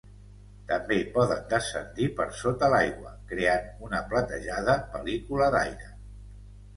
També 0.69 0.95
poden 1.17 1.41
descendir 1.49 2.07
per 2.19 2.25
sota 2.39 2.69
l'aigua 2.75 3.11
creant 3.33 3.67
una 3.89 3.99
platejada 4.15 4.75
pel·lícula 4.95 5.51
d'aire. 5.57 5.91